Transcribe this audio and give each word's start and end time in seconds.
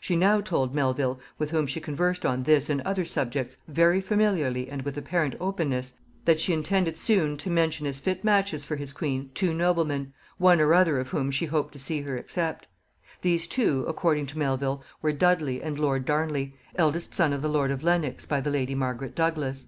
She 0.00 0.16
now 0.16 0.40
told 0.40 0.74
Melvil, 0.74 1.20
with 1.38 1.52
whom 1.52 1.68
she 1.68 1.80
conversed 1.80 2.26
on 2.26 2.42
this 2.42 2.68
and 2.68 2.80
other 2.80 3.04
subjects 3.04 3.58
very 3.68 4.00
familiarly 4.00 4.68
and 4.68 4.82
with 4.82 4.98
apparent 4.98 5.36
openness, 5.38 5.94
that 6.24 6.40
she 6.40 6.52
intended 6.52 6.98
soon 6.98 7.36
to 7.36 7.48
mention 7.48 7.86
as 7.86 8.00
fit 8.00 8.24
matches 8.24 8.64
for 8.64 8.74
his 8.74 8.92
queen 8.92 9.30
two 9.34 9.54
noblemen, 9.54 10.14
one 10.36 10.60
or 10.60 10.74
other 10.74 10.98
of 10.98 11.10
whom 11.10 11.30
she 11.30 11.46
hoped 11.46 11.70
to 11.74 11.78
see 11.78 12.00
her 12.00 12.16
accept. 12.18 12.66
These 13.20 13.46
two, 13.46 13.84
according 13.86 14.26
to 14.26 14.38
Melvil, 14.40 14.82
were 15.00 15.12
Dudley 15.12 15.62
and 15.62 15.78
lord 15.78 16.04
Darnley, 16.06 16.56
eldest 16.74 17.14
son 17.14 17.32
of 17.32 17.40
the 17.40 17.48
earl 17.48 17.70
of 17.70 17.84
Lenox 17.84 18.26
by 18.26 18.40
the 18.40 18.50
lady 18.50 18.74
Margaret 18.74 19.14
Douglas. 19.14 19.66